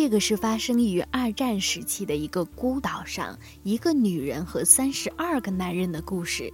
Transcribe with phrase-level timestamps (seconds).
[0.00, 6.50] 这个是发生于二战时期的一个孤岛上，一个女人和三十二个男人的故事，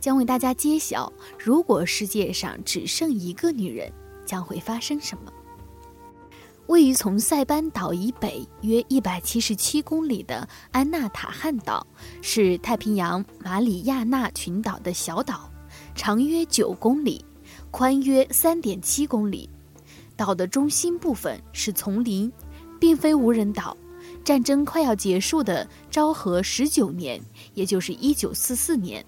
[0.00, 3.92] 将为大家揭晓：如果世界上只剩一个女人，
[4.26, 5.32] 将会发生什么？
[6.66, 11.86] 位于从塞班岛以北约一百七十七公里的安纳塔汉岛，
[12.22, 15.48] 是太平洋马里亚纳群岛的小岛，
[15.94, 17.24] 长约九公里，
[17.70, 19.48] 宽约三点七公里。
[20.16, 22.32] 岛的中心部分是丛林。
[22.78, 23.76] 并非无人岛。
[24.22, 27.20] 战争快要结束的昭和十九年，
[27.52, 29.04] 也就是一九四四年，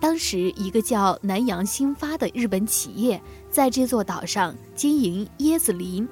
[0.00, 6.08] 当时一个叫南洋兴发的日本企业在这座岛上经营椰子林。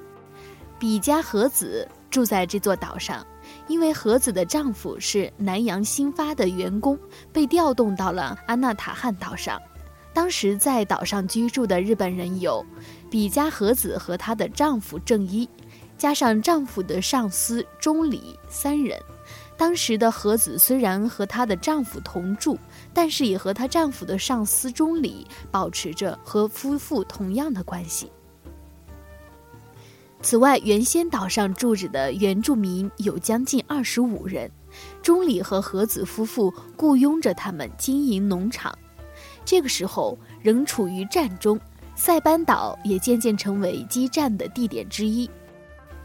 [0.79, 3.25] 比嘉和子住在这座岛上，
[3.67, 6.97] 因为和子的丈夫是南洋兴发的员工，
[7.33, 9.61] 被调动到了安纳塔汉岛上。
[10.13, 12.65] 当时在岛上居住的日本人有
[13.09, 15.47] 比嘉和子和她的丈夫正一。
[15.97, 19.01] 加上丈夫的上司钟里三人，
[19.57, 22.57] 当时的和子虽然和她的丈夫同住，
[22.93, 28.11] 但是也和她丈夫的上司钟里保持着和夫妇同样的关系。
[30.21, 34.51] 此外，原先岛上住着的原住民有将近二十五人，
[35.01, 38.77] 钟里和和子夫妇雇佣着他们经营农场。
[39.45, 41.59] 这个时候仍处于战中，
[41.95, 45.29] 塞班岛也渐渐成为激战的地点之一。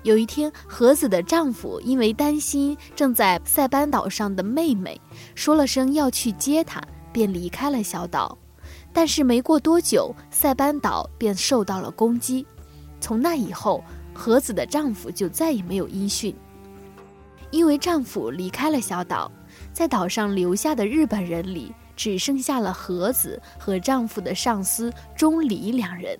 [0.02, 4.98] 有一天，和子的丈夫因为担心正在塞班岛上的妹妹，
[5.34, 8.36] 说了声要去接她，便离开了小岛。
[8.92, 12.46] 但是没过多久，塞班岛便受到了攻击。
[13.00, 13.84] 从那以后，
[14.14, 16.34] 和子的丈夫就再也没有音讯。
[17.50, 19.30] 因为丈夫离开了小岛，
[19.72, 26.18] 在岛上留下的日本人里，只剩下了和子和丈夫的上司钟离两人。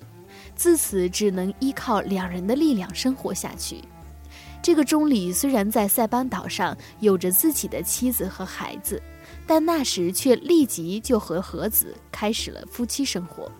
[0.55, 3.81] 自此只能依靠两人的力量生活下去。
[4.61, 9.01] 这个钟里虽然在塞班岛上有着自己的妻子和孩子，
[9.47, 13.51] 但那时却立即就和和子开始了夫妻生活。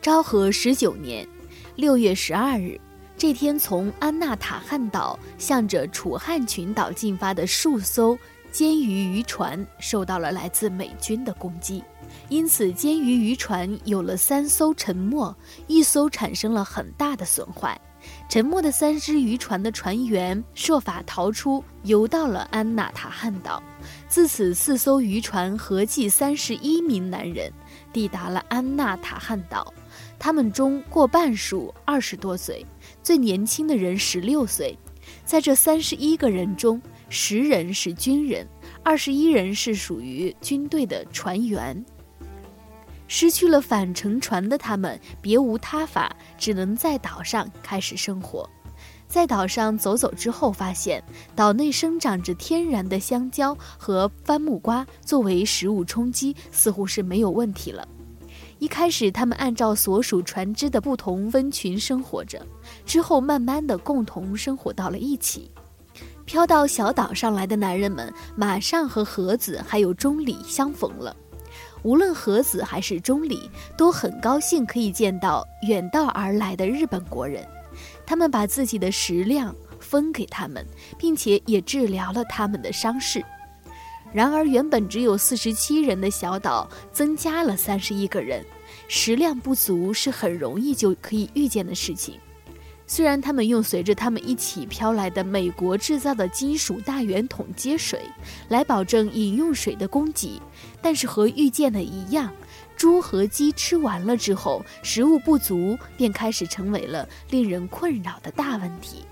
[0.00, 1.26] 昭和十九年
[1.74, 2.80] 六月十二日，
[3.16, 8.16] 这天从安纳塔汉岛向着楚汉群岛进发的数艘
[8.52, 11.82] 监鱼渔船受到了来自美军的攻击。
[12.28, 15.34] 因此，监鱼渔船有了三艘沉没，
[15.66, 17.80] 一艘产生了很大的损坏。
[18.28, 23.62] 沉没的三只渔船的船员设法逃出，游到了安纳塔汉岛。
[24.08, 27.50] 自此，四艘渔船合计三十一名男人
[27.92, 29.72] 抵达了安纳塔汉岛。
[30.18, 32.66] 他们中过半数二十多岁，
[33.02, 34.76] 最年轻的人十六岁。
[35.24, 36.80] 在这三十一个人中，
[37.14, 38.48] 十人是军人，
[38.82, 41.84] 二十一人是属于军队的船员。
[43.06, 48.48] 失去了返程船的他们，别无他法，只能在岛上开始生活。
[49.06, 51.04] 在岛上走走之后，发现
[51.36, 57.86] 岛内生长着天然的香蕉和番木瓜，作为食物充饥，似乎是没有问题了。
[58.58, 62.40] 一开始，他们按照所属船只的不同分群生活着，
[62.86, 65.50] 之后慢慢的共同生活到了一起。
[66.32, 71.14] 飘到小岛上来的男人们，马上和和子还有钟里相逢了。
[71.82, 77.46] 无论和子还是钟里，都很高兴可以见到远道而来的日本国人。
[78.06, 80.64] 他们把自己的食量分给他们，
[80.96, 83.22] 并且也治疗了他们的伤势。
[84.10, 88.42] 然而，原本只有四十七人的小岛增加了三十一个人，
[88.88, 92.18] 食量不足是很容易就可以预见的事情。
[92.86, 98.02] 虽然他们用随着他们一起飘来的美国制造的金属大圆桶接水，
[98.48, 100.40] 来保证饮用水的供给，
[100.82, 102.30] 但是和预见的一样，
[102.76, 109.04] 猪和鸡吃完了之后，食物不足便开始成为了令人困扰的大问题。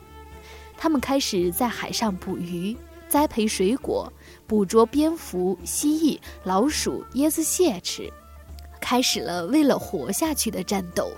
[0.76, 2.76] 他们开始在海上捕鱼、
[3.08, 4.12] 栽培水果、
[4.46, 8.12] 捕捉蝙蝠、蜥蜴、老鼠、椰子蟹吃，
[8.78, 11.10] 开始了为了活下去的战斗。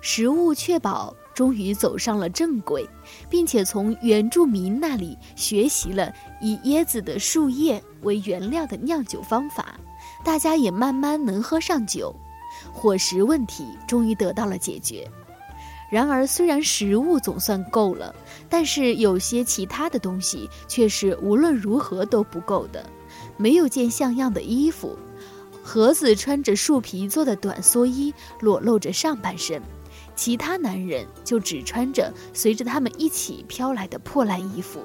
[0.00, 1.14] 食物确保。
[1.36, 2.88] 终于走上了正轨，
[3.28, 6.10] 并且从原住民那里学习了
[6.40, 9.78] 以椰子的树叶为原料的酿酒方法，
[10.24, 12.14] 大家也慢慢能喝上酒，
[12.72, 15.06] 伙食问题终于得到了解决。
[15.90, 18.14] 然而，虽然食物总算够了，
[18.48, 22.84] 但是有些其他的东西却是无论如何都不够的。
[23.36, 24.96] 没有件像样的衣服，
[25.62, 29.60] 盒子穿着树皮做的短蓑衣，裸露着上半身。
[30.16, 34.80] 其他男人就只穿着随着他们一起飘来的破烂衣服，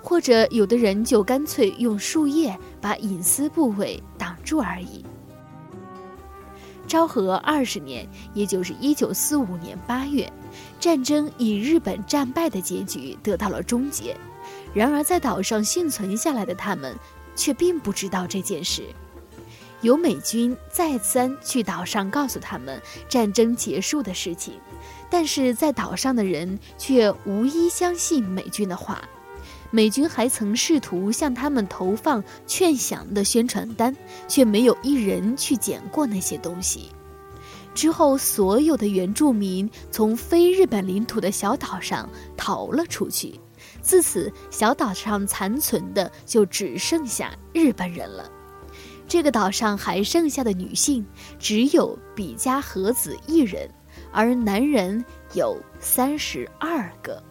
[0.00, 5.04] 或者有的人就干脆用树叶把隐私部位挡住而已。
[6.86, 10.30] 昭和二十年，也就是一九四五年八月，
[10.78, 14.16] 战争以日本战败的结局得到了终结。
[14.74, 16.94] 然而，在岛上幸存下来的他们，
[17.34, 18.82] 却并不知道这件事。
[19.82, 24.54] 有美军再三去岛上告诉他们战争结束的事情，
[25.10, 29.02] 但是在岛上的人却无一相信美军的话。
[29.70, 33.96] 美军还曾试图向他们投放劝降的宣传单，
[34.28, 36.90] 却没有一人去捡过那些东西。
[37.74, 43.40] 之后，所有的原住民从非日本领土的小岛上逃了出去，
[43.80, 48.30] 自此小岛上残存的就只剩下日本人了。
[49.12, 51.04] 这个岛上还剩下的女性
[51.38, 53.68] 只有比嘉和子一人，
[54.10, 55.04] 而男人
[55.34, 57.22] 有三十二个。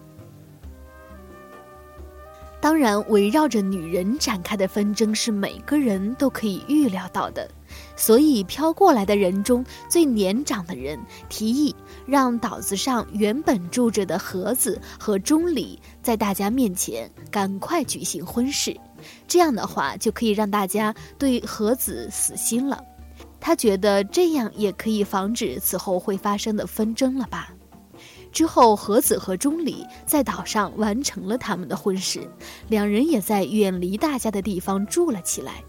[2.60, 7.50] 当然，围绕着女人展开的纷争是每个人都可以预料到的，
[7.96, 11.00] 所以飘过来的人中最年长的人
[11.30, 11.76] 提议，
[12.06, 18.80] 让岛子上原本住着的和子和钟离在大家面前赶快举行婚事，
[19.28, 22.84] 这样的话就可以让大家对和子死心了。
[23.40, 27.52] 他觉得这样也可以防止此后会发生的纷争了吧。
[28.32, 32.26] 之后，和子和钟离在岛上完成了他们的婚事，
[32.70, 35.64] 两人也在远离大家的地方住了起来。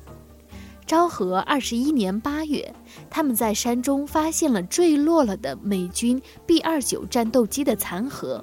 [0.86, 2.72] 昭和二十一年八月，
[3.10, 8.42] 他们在山中发现了坠落了的美军 B 二九战斗机的残骸，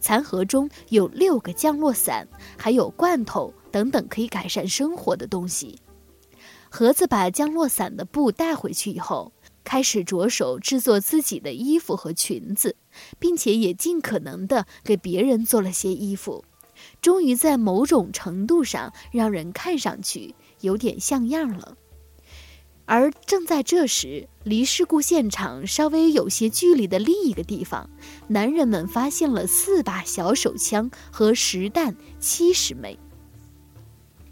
[0.00, 2.26] 残骸中有六个降落伞，
[2.56, 5.78] 还有罐头等等可以改善生活的东西。
[6.68, 9.32] 盒子把降落伞的布带回去以后。
[9.62, 12.74] 开始着手制作自己的衣服和裙子，
[13.20, 16.44] 并且也尽可能的给别人做了些衣服，
[17.00, 21.76] 终于在某种程度上让人看上去有点像样了。
[22.86, 27.88] 而正在这时，离事故现场稍微有些距离的另一个地方，
[28.26, 32.98] 男人们发现了四把小手枪和实弹七十枚。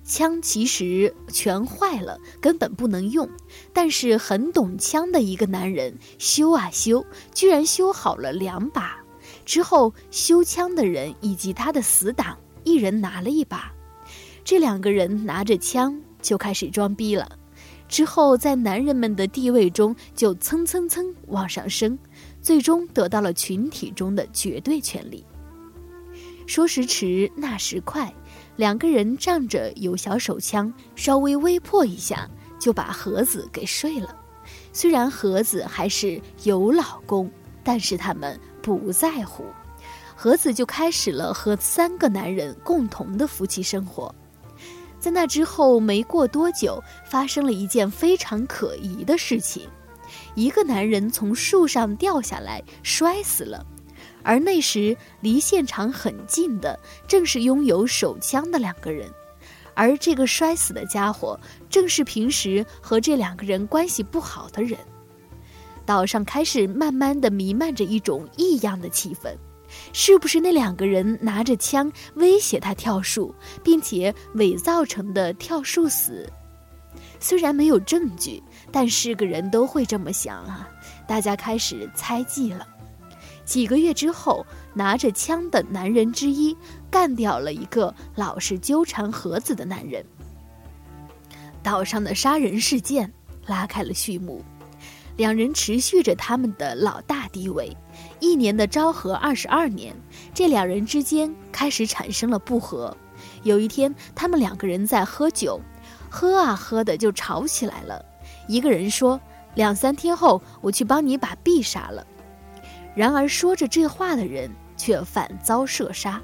[0.09, 3.29] 枪其实全坏了，根本不能用。
[3.75, 8.97] 但是很懂枪的一个男人修啊修，居然修好了两把。
[9.45, 13.71] 之后修枪的人以及他的死党一人拿了一把，
[14.43, 17.39] 这两个人拿着枪就开始装逼了。
[17.87, 21.99] 之后在男人们的地位中就蹭蹭蹭往上升，
[22.41, 25.23] 最终得到了群体中的绝对权利。
[26.47, 28.11] 说时迟，那时快。
[28.59, 32.29] 两个人仗着有小手枪，稍微微破一下，
[32.59, 34.13] 就把盒子给睡了。
[34.73, 37.31] 虽然盒子还是有老公，
[37.63, 39.45] 但是他们不在乎。
[40.17, 44.13] 盒子就开始了和三个男人共同的夫妻生活。
[44.99, 49.69] 在那之后没过多久，发生了一件非常可疑的事情：
[50.35, 53.65] 一个男人从树上掉下来，摔死了。
[54.29, 59.11] 而那时离现场很近的，正是拥有手枪的两个人，
[59.73, 61.41] 而这个摔死的家伙，
[61.71, 64.79] 正是平时和这两个人关系不好的人。
[65.87, 69.35] 岛上开始慢慢的弥漫着一种异样的气氛，
[69.95, 76.31] 是不是那两个人拿着枪威胁他跳树，并且伪造成的跳树死？
[77.19, 80.69] 虽然没有证据，但是个人都会这么想啊！
[81.07, 82.67] 大家开始猜忌了。
[83.49, 86.55] 几个月之后，拿着枪的男人之一
[86.91, 90.05] 干掉了一个老是纠缠盒子的男人。
[91.63, 93.11] 岛上的杀人事件
[93.47, 94.45] 拉开了序幕，
[95.17, 97.75] 两人持续着他们的老大地位。
[98.21, 99.97] 一年的昭和二十二年，
[100.35, 102.95] 这两人之间开始产生了不和。
[103.45, 105.59] 有一天，他们两个人在喝酒，
[106.11, 108.05] 喝啊喝的就吵起来了。
[108.47, 109.19] 一个人说
[109.57, 112.07] ：“两三天后，我去帮你把 B 杀了。”
[112.99, 116.21] 然而，说着这话的人却反遭射杀。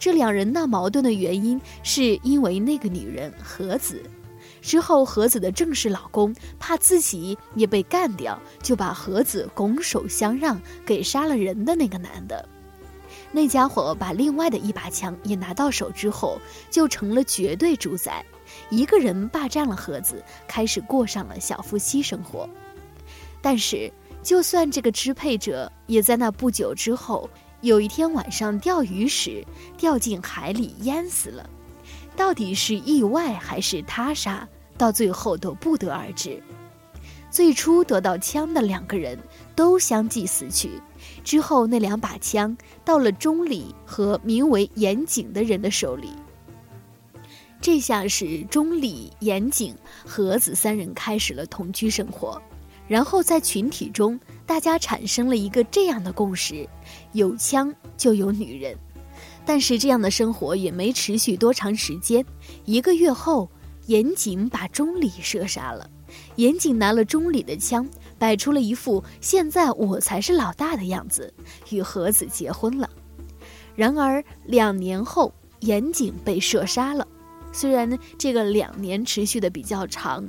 [0.00, 4.02] 这两人闹矛盾的原因，是因为那个女人和子。
[4.60, 12.48] 之后，和子的正式老公怕自己也被干掉，就把和子拱手相让给杀了人的那个男的。
[13.30, 18.26] 那家伙把另外的一把枪也拿到手之后，就成了绝对主宰，
[18.70, 22.50] 一个人霸占了盒子，开始过上了小夫妻生活。
[23.40, 23.88] 但是。
[24.22, 27.28] 就算这个支配者也在那不久之后，
[27.62, 29.44] 有一天晚上钓鱼时
[29.76, 31.48] 掉进海里淹死了，
[32.16, 34.46] 到底是意外还是他杀，
[34.76, 36.42] 到最后都不得而知。
[37.30, 39.18] 最初得到枪的两个人
[39.54, 40.70] 都相继死去，
[41.22, 46.10] 之后那两把枪到了钟里和名为严景的人的手里。
[47.60, 49.74] 这下是钟里、严景、
[50.06, 52.40] 和子三人开始了同居生活。
[52.88, 56.66] 然后在群体中，大家产生了一个这样的共识：
[57.12, 58.76] 有枪就有女人。
[59.44, 62.24] 但是这样的生活也没持续多长时间。
[62.64, 63.48] 一个月后，
[63.86, 65.88] 严谨把钟离射杀了。
[66.36, 67.86] 严谨拿了钟离的枪，
[68.18, 71.32] 摆出了一副现在我才是老大的样子，
[71.70, 72.88] 与和子结婚了。
[73.76, 77.06] 然而两年后，严谨被射杀了。
[77.52, 80.26] 虽然这个两年持续的比较长。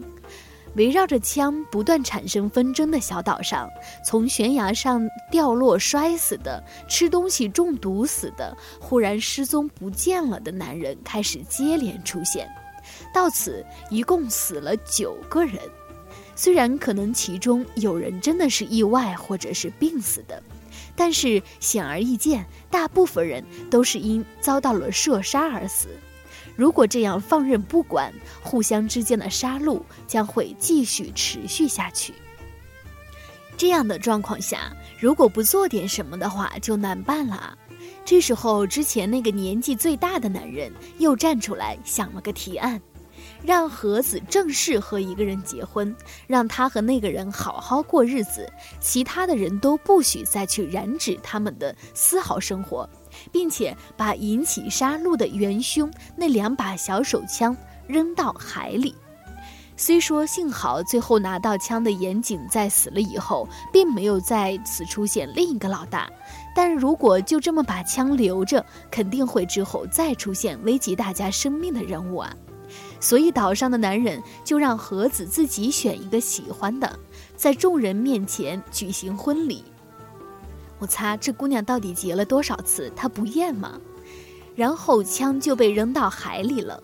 [0.76, 3.70] 围绕着枪不断产生纷争的小岛上，
[4.06, 12.48] 从悬崖上掉落摔死的、吃东西中毒死的、忽然失踪不见了的男人开始接连出现，
[13.14, 15.60] 到此一共死了九个人。
[16.36, 20.42] 虽然可能其中有人真的是意外或者是病死的，
[20.96, 25.90] 但是显而易见，大部分人都是因遭到了射杀而死。
[26.60, 28.14] 如果这样放任不管，
[28.44, 32.14] 互相之间的杀戮将会继续持续下去。
[33.56, 37.58] 这样的状况下，如果不做点什么的话，就难办了。
[38.04, 42.82] 这时候，之前那个年纪最大的男人又站出来想了个提案。
[43.42, 45.96] 让和子正式和一个人结婚，
[46.28, 48.52] 让他和那个人好好过日子，
[48.82, 52.90] 其他的人都不许再去染指他们的丝毫生活，
[53.32, 57.56] 并且把引起杀戮的元凶那两把小手枪
[57.88, 58.96] 扔到海里。
[59.78, 66.10] 虽说幸好最后拿到枪的严谨在死了以后，并没有再次出现另一个老大，
[66.54, 72.36] 但如果就这么把枪留着，肯定会之后再出现危及大家生命的人物啊。
[73.00, 77.00] 所以岛上的男人就让盒子自己选一个喜欢的，
[77.38, 79.64] 在众人面前举行婚礼。
[80.80, 82.92] 我擦，这姑娘到底结了多少次？
[82.96, 83.80] 她不厌吗？
[84.56, 86.82] 然后枪就被扔到海里了。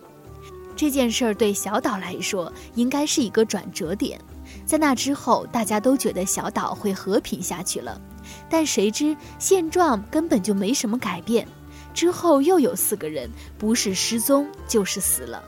[0.76, 4.20] 这件事儿对小岛来说应该是一个转折点，
[4.66, 8.00] 在那之后，大家都觉得小岛会和平下去了。
[8.50, 11.46] 但谁知现状根本就没什么改变。
[11.94, 15.42] 之后又有四个人，不是失踪就是死了。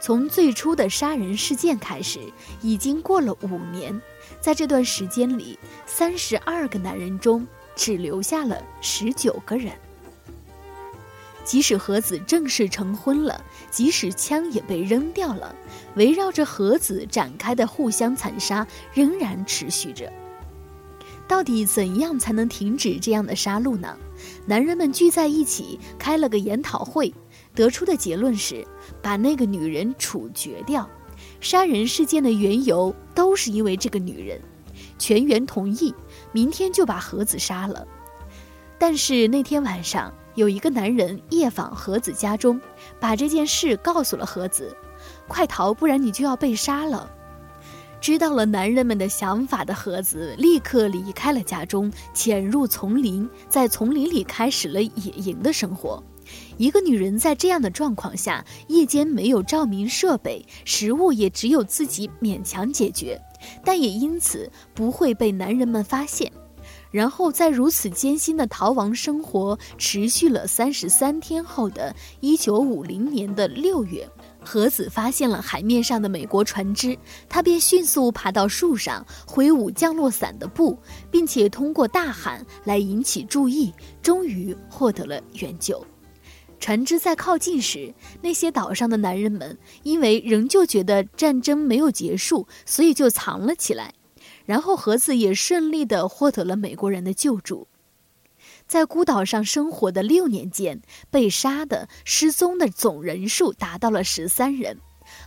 [0.00, 2.20] 从最初的杀人事件开始，
[2.62, 4.00] 已经过了五年，
[4.40, 9.72] 在这段时间里，三十二个男人中只留下了十九个人。
[11.44, 15.54] 即使盒子正式成婚了，即使枪也被扔掉了，
[15.94, 20.10] 围绕着盒子展开的互相残杀仍然持续着。
[21.28, 23.96] 到底怎样才能停止这样的杀戮呢？
[24.46, 27.12] 男人们聚在一起开了个研讨会。
[27.54, 28.66] 得出的结论是，
[29.00, 30.88] 把那个女人处决掉。
[31.40, 34.40] 杀人事件的缘由都是因为这个女人。
[34.98, 35.94] 全员同意，
[36.34, 37.86] 明天就把盒子杀了。
[38.76, 42.60] 但是那天晚上，有一个男人夜访盒子家中，
[42.98, 44.76] 把这件事告诉了盒子
[45.28, 47.08] ：“快逃，不然你就要被杀了。”
[48.00, 56.02] 知道了男人们的想法的盒子，立刻离开了家中，潜入丛林，在丛林里开始了野营的生活。
[56.56, 63.18] 一个女人在这样的状况下，夜间没有照明设备，食物也只有自己勉强解决，
[63.64, 66.30] 但也因此不会被男人们发现。
[66.90, 74.08] 然后在如此艰辛的逃亡生活持续了三十三天后的一九五零年的六月，
[74.42, 76.96] 盒子发现了海面上的美国船只，
[77.28, 80.78] 他便迅速爬到树上，挥舞降落伞的布，
[81.10, 85.84] 并且通过大喊来引起注意，终于获得了援救。
[86.64, 87.92] 船只在靠近时，
[88.22, 93.92] 那些岛上的男人们因为仍旧觉得战争没有结束，所以就藏了起来。
[94.46, 97.68] 然后盒子也顺利地获得了美国人的救助。
[98.66, 100.80] 在孤岛上生活的六年间，
[101.10, 104.78] 被杀的、失踪的总人数达到了十三人。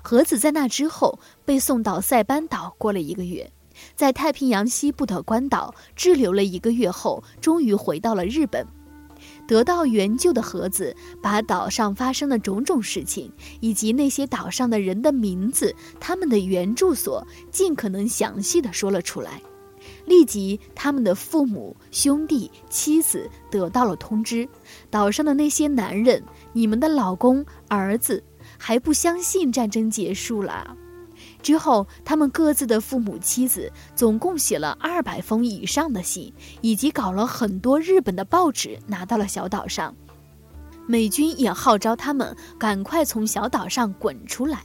[0.02, 3.52] 盒子在那之后被送到塞班岛过了一个月，
[3.96, 8.66] 在太平洋西部的关岛滞留了一个月后，终于回到了日本。
[9.48, 19.42] 得到援救的盒子，把岛上发生的种种事情，以及那些岛上的人的名字、他们的原住所，尽可能详细的说了出来。
[20.06, 24.48] 立即，他们的父母、兄弟、妻子得到了通知。
[24.90, 28.22] 岛上的那些男人，你们的老公、儿子，
[28.58, 30.76] 还不相信战争结束了。
[31.42, 39.96] 之后，他们各自的父母、妻子总共写了二百封以上的信，以及搞了很多日本的报纸拿到了小岛上。
[40.88, 44.64] 美军也号召他们赶快从小岛上滚出来。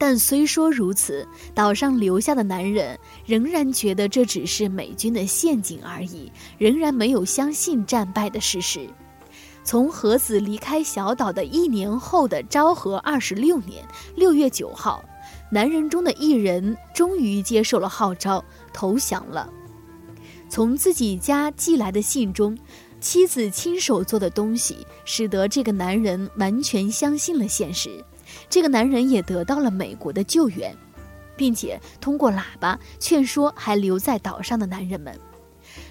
[0.00, 8.88] 但虽说如此，岛上留下的男人仍然觉得这只是美军的陷阱而已，仍然没有相信战败的事实。
[9.68, 15.04] 从盒子离开小岛的一年后的昭和二十六年六月九号，
[15.50, 19.46] 男人中的一人终于接受了号召，投降了。
[20.48, 22.56] 从自己家寄来的信中，
[22.98, 28.02] 妻子亲手做的东西，使得这个男人完全相信了现实。
[28.48, 30.74] 这个男人也得到了美国的救援，
[31.36, 35.14] 并且通过喇叭劝说还留在岛上的男人们。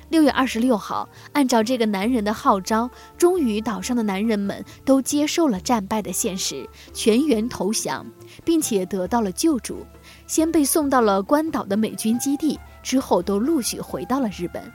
[0.09, 8.05] 六月二十六号，按照这个男人的号召，终于岛上的男人们都接受了战败的现实，全员投降，
[8.45, 9.85] 并且得到了救助。
[10.25, 14.71] 先被送到了关岛的美军基地，之后都陆续回到了日本。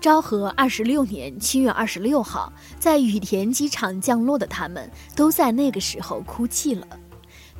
[0.00, 6.86] 昭和二十六年七月二十六号，在羽田机场降落的他们，都在那个时候哭泣了。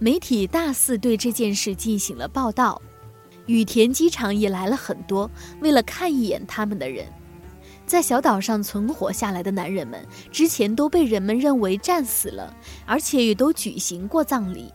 [0.01, 2.83] 媒体大肆对这件事进行了报道。
[3.47, 7.07] 羽田机场也来了很多为了看一眼他们的人，
[7.87, 12.55] 在小岛上存活下来的男人们，之前都被人们认为战死了，
[12.87, 14.73] 而且也都举行过葬礼，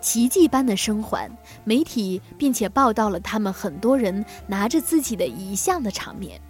[0.00, 1.30] 奇迹般的生还。
[1.64, 6.40] 媒体并且报道了他们很多人拿着自己的遗像的场面。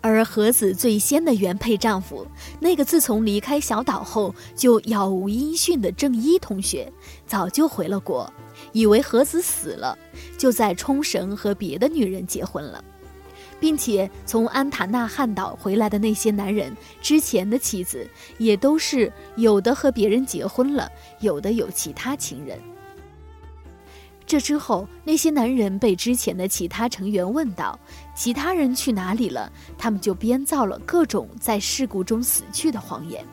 [0.00, 2.26] 而和子最先的原配丈夫，
[2.60, 6.92] 那个自从离开小岛后就杳无音讯的正一同学，
[7.26, 8.32] 早就回了国。
[8.72, 9.98] 以为和子死了，
[10.36, 12.82] 就在冲绳和别的女人结婚了，
[13.58, 18.08] 并且从安塔纳汉岛回来的那些男人，之前的妻子
[18.38, 22.58] 也都是有的和别人结婚了，有的有其他情人。
[24.26, 27.78] 这之后，那些男人被之前的其他成员问到
[28.14, 33.24] 其他人去哪里了，他们就编造了各种在事故中死去的谎言，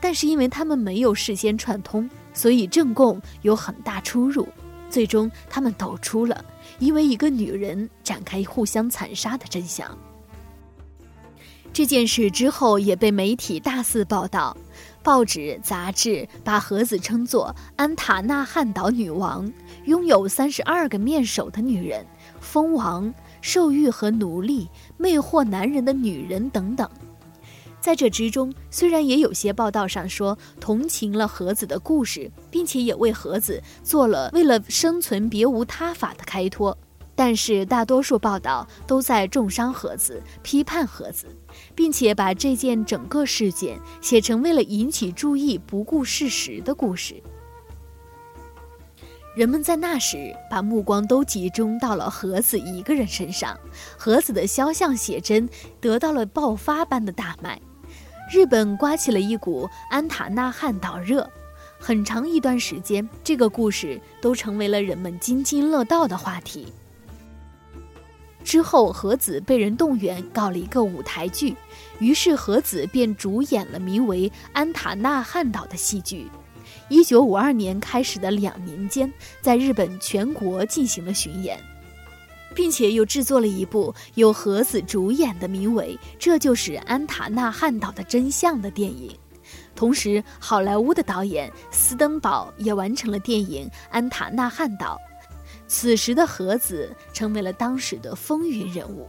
[0.00, 2.08] 但是因为他们没有事先串通。
[2.34, 4.46] 所以证供有很大出入，
[4.96, 6.42] 最终他们抖出了
[6.78, 9.86] 因为一个女人展开互相残杀的真相。
[11.70, 14.56] 这件事之后也被媒体大肆报道，
[15.02, 19.52] 报纸、杂志把盒子称作安塔纳汉岛女王，
[19.84, 22.02] 拥有三十二个面首的女人，
[22.40, 26.88] 蜂王、兽欲和奴隶、魅惑男人的女人等等。
[27.86, 36.76] 在这之中，虽然也有些报道上说同情了盒子的故事，并且也为盒子做了为了生存别无他法的开脱，
[37.14, 41.28] 但是大多数报道都在重伤盒子、批判盒子，
[41.76, 47.22] 并且把这件整个事件写成为了引起注意、不顾事实的故事。
[49.36, 53.56] 人们在那时把目光都集中到了盒子一个人身上，
[53.96, 55.48] 盒子的肖像写真
[55.80, 57.60] 得到了爆发般的大卖。
[58.28, 61.30] 日本刮起了一股安塔纳汉岛热，
[61.78, 66.66] 很长一段时间，这个故事都成为了人们津津乐道的话题。
[68.42, 71.54] 之后，和子被人动员搞了一个舞台剧，
[72.00, 76.26] 于是和子便主演了名为《安塔纳汉岛》的戏剧。
[76.88, 81.58] 一九五二年开始的两年间，在日本全国进行了巡演。
[82.56, 89.14] 并且又制作了一部由何子主演的名为《这就是安塔纳汉岛的真相》的电影，
[89.74, 94.98] 同时好莱坞的导演斯登堡也完成了电影《安塔纳汉岛》。
[95.68, 99.06] 此时的何子成为了当时的风云人物。